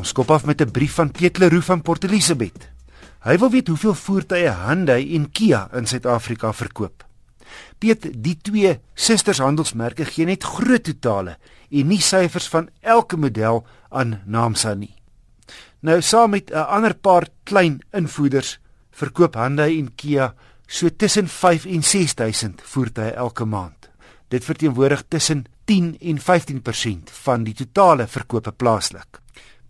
[0.00, 2.70] Ons skop af met 'n brief van Piet Leroux van Port Elizabeth.
[3.20, 7.04] Hy wil weet hoeveel voertuie Hyundai en Kia in Suid-Afrika verkoop.
[7.78, 11.36] Piet, die twee sustershandelsmerke gee net groot totale
[11.70, 14.94] en nie syfers van elke model aan Naamsa nie.
[15.80, 18.58] Nou saam met 'n ander paar klein invoerders
[18.90, 20.34] verkoop Hyundai en Kia
[20.66, 23.90] so tussen 5 en 6000 voertuie elke maand.
[24.28, 29.19] Dit verteenwoordig tussen 10 en 15% van die totale verkope plaaslik.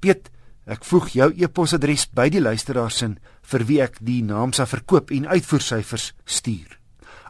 [0.00, 0.32] Piet,
[0.64, 3.20] ek voeg jou e-posadres by die luisteraars in
[3.52, 6.80] vir wie ek die naamsa verkoop en uitvoersyfers stuur.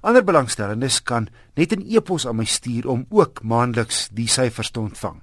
[0.00, 4.80] Ander belangstellendes kan net 'n e-pos aan my stuur om ook maandeliks die syfers te
[4.80, 5.20] ontvang.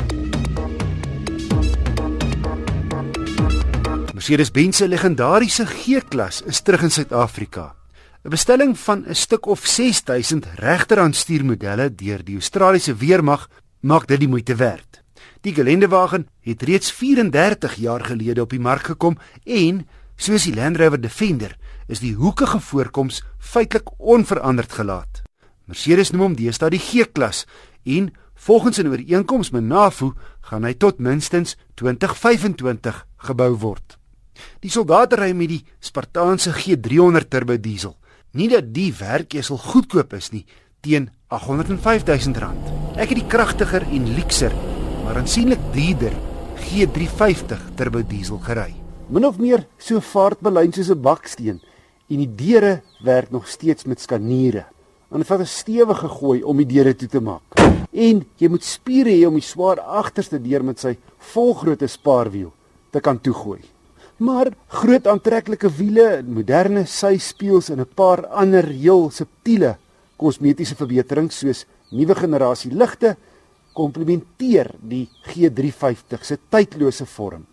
[4.24, 7.76] Mercedes-Benz se legendariese G-klas is terug in Suid-Afrika.
[8.24, 14.28] 'n Bestelling van 'n stuk of 6000 regterhandstuurmodelle deur die Australiese weermag maak dit die
[14.28, 15.04] moeite werd.
[15.42, 20.78] Die gelendewagen het reeds 34 jaar gelede op die mark gekom en soos die Land
[20.78, 25.22] Rover Defender is die hoekige voorkoms feitelik onveranderd gelaat.
[25.66, 27.46] Mercedes noem hom deesdae die G-klas
[27.84, 33.98] en volgens 'n ooreenkoms met NAFU gaan hy tot minstens 2025 gebou word.
[34.64, 37.96] Die soldate ry met die Spartaanse G300 turbo diesel.
[38.34, 40.46] Nie dat die werkesel goedkoop is nie,
[40.82, 42.40] teen R805000.
[42.98, 44.54] Ek het die kragtiger en luukser,
[45.04, 46.16] maar aansienlik duurder
[46.64, 48.72] G350 turbo diesel gery.
[49.14, 51.60] Min of meer so vaartbelyn soos 'n baksteen
[52.10, 54.66] en die deure werk nog steeds met skaniere.
[55.12, 57.44] En dit vat 'n stewige gooi om die deure toe te maak.
[57.92, 62.54] En jy moet spiere hê om die swaar agterste deur met sy volgrootte spaarwiel
[62.92, 63.73] te kan toegooi
[64.18, 69.78] maar groot aantreklike wiele, moderne syspieels en 'n paar ander heel subtiele
[70.18, 73.16] kosmetiese verbeterings soos nuwe generasie ligte
[73.74, 77.46] komplementeer die G350 se tydlose vorm.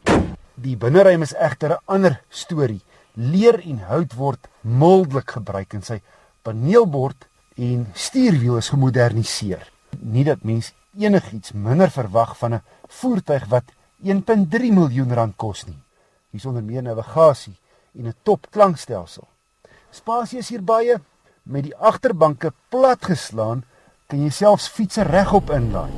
[0.55, 2.81] Die binneruim is egter 'n ander storie.
[3.15, 6.01] Leer en hout word mildelik gebruik in sy
[6.43, 9.73] paneelbord en stuurwiel is gemoderniseer.
[10.01, 13.65] Nie dat mens enigiets minder verwag van 'n voertuig wat
[14.03, 15.79] 1.3 miljoen rand kos nie
[16.31, 17.55] hier sonder meer navigasie
[17.99, 19.27] en 'n top klankstelsel.
[19.91, 21.01] Spasie is hier baie
[21.43, 23.65] met die agterbanke platgeslaan,
[24.07, 25.91] kan jy selfs fietsse regop inlaai.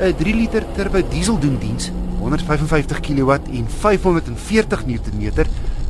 [0.00, 1.90] 'n 3 liter turbo diesel doen diens,
[2.20, 5.46] 155 kW en 540 Nm,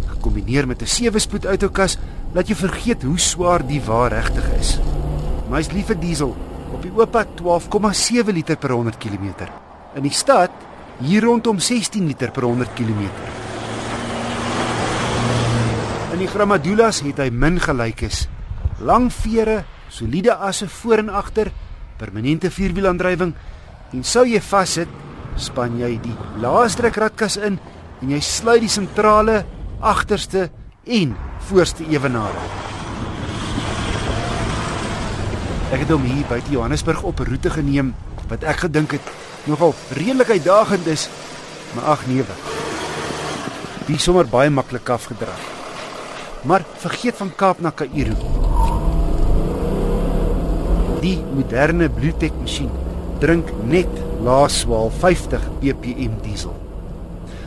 [0.06, 1.98] gekombineer met 'n 7-spoed outokas,
[2.32, 4.78] laat jy vergeet hoe swaar die wa regtig is.
[5.48, 6.36] Maar hy's lief vir diesel
[6.72, 9.48] op die oop pad 12,7 liter per 100 km.
[9.94, 10.50] In die stad
[11.00, 13.08] hier rondom 16 liter per 100 km.
[16.14, 18.28] In die Gramadulas het hy min gelykes.
[18.86, 21.50] Lang vere, soliede asse voor en agter,
[21.98, 23.34] permanente vierwielaandrywing
[23.94, 24.90] en sou jy vassit,
[25.38, 27.58] span jy die laaste ratkas in
[28.02, 29.42] en jy sluit die sentrale,
[29.82, 30.48] agterste
[30.86, 31.14] en
[31.48, 32.46] voorste ewenare.
[35.74, 37.94] Ek het hom hier by Johannesburg op roete geneem
[38.30, 39.14] wat ek gedink het
[39.50, 41.08] nogal redelik uitdagend is,
[41.74, 42.24] maar ag nee.
[43.84, 45.34] Die sommer baie maklik afgedra.
[46.44, 48.16] Maar vergeet van Kaap na Kaïro.
[51.04, 52.70] Die moderne Bluetech masjien
[53.20, 53.90] drink net
[54.24, 56.54] laaswaal 50 ppm diesel.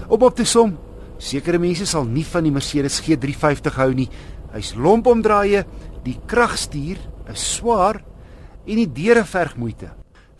[0.07, 0.75] Op op te som,
[1.17, 4.07] sekere mense sal nie van die Mercedes G350 hou nie.
[4.53, 5.65] Hy's lomp omdraaie,
[6.05, 7.01] die kragstuur
[7.33, 7.99] is swaar
[8.67, 9.89] en die deure verg moeite.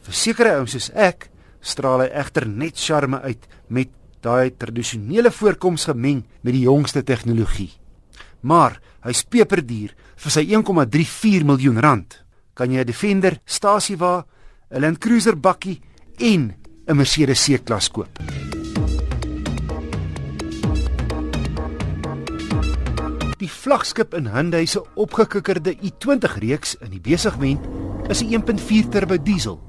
[0.05, 1.27] Vir sekere ouens soos ek
[1.67, 3.91] straal hy egter net charme uit met
[4.25, 7.71] daai tradisionele voorkoms gemeng met die jongste tegnologie.
[8.41, 12.23] Maar hy's peperduur vir sy 1,34 miljoen rand.
[12.55, 14.25] Kan jy 'n Defender stasiewa,
[14.71, 15.81] 'n Land Cruiser bakkie
[16.19, 16.55] en
[16.87, 18.19] 'n Mercedes C-klas koop?
[23.37, 27.61] Die vlaggenskap in Hyundai se opgekikkerde i20 reeks in die besigment
[28.09, 29.61] is 'n 1.4 turbo diesel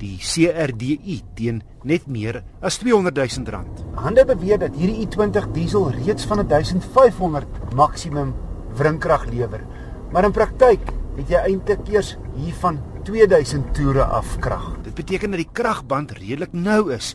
[0.00, 3.84] die CRDI teen net meer as 200 000 rand.
[3.96, 8.34] Hande beweer dat hierdie i20 diesel reeds van 1500 maksimum
[8.76, 9.64] wrinkrag lewer.
[10.12, 14.74] Maar in praktyk het jy eintlik eers hiervan 2000 toere af krag.
[14.84, 17.14] Dit beteken dat die kragband redelik nou is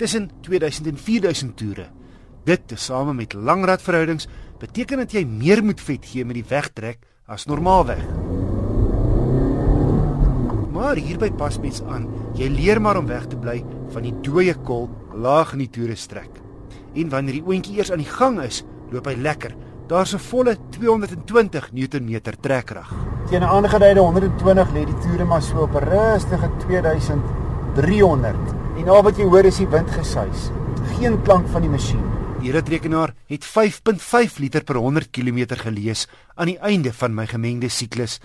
[0.00, 1.88] tussen 2000 en 4000 toere.
[2.46, 4.28] Dit tesame met langradverhoudings
[4.60, 8.25] beteken dat jy meer moet vet gee met die wegtrek as normaalweg.
[10.86, 12.04] Maar hier by pas mens aan,
[12.38, 13.56] jy leer maar om weg te bly
[13.90, 14.84] van die dooie kol
[15.18, 16.30] laag in die toerestrek.
[16.94, 18.60] En wanneer die oentjie eers aan die gang is,
[18.94, 19.50] loop hy lekker.
[19.90, 22.86] Daar's 'n volle 220 Newtonmeter trekkrag.
[23.26, 28.36] Teen 'n ander geduide 120 lê die toere maar so op 'n rustige 2300.
[28.78, 30.50] En al wat jy hoor is die wind gesuis.
[31.00, 32.04] Geen klank van die masjien.
[32.40, 36.06] Die ritrekenaar het 5.5 liter per 100 km gelees
[36.36, 38.20] aan die einde van my gemengde siklus.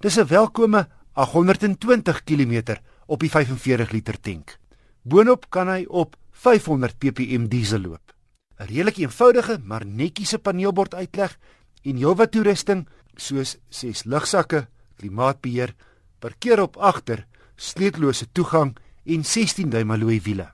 [0.00, 0.86] Dis 'n welkome
[1.16, 2.76] 820 km
[3.06, 4.58] op die 45 liter tank.
[5.02, 8.12] Boonop kan hy op 500 ppm diesel loop.
[8.60, 11.38] 'n Redelik eenvoudige maar netjiese paneelbord uitleg
[11.84, 12.86] en heelwat toerusting
[13.16, 14.66] soos 6 lugsakke,
[14.96, 15.74] klimaatbeheer,
[16.18, 17.26] parkeer op agter,
[17.56, 20.52] sleutellose toegang en 16 duim alloy wiele.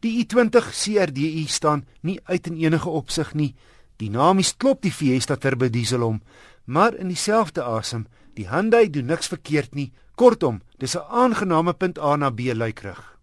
[0.00, 3.54] Die i20 CRDI staan nie uit in enige opsig nie.
[3.96, 6.22] Dinamies klop die Fiesta turbo diesel om,
[6.64, 8.06] maar in dieselfde asem,
[8.38, 9.92] die Hyundai doen niks verkeerd nie.
[10.18, 13.18] Kortom, dis 'n aangename punt A na B luikrig.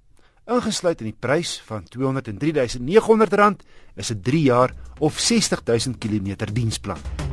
[0.48, 3.64] Ingesluit in die prys van R203.900
[3.96, 7.25] is 'n 3 jaar of 60000 km diensplan.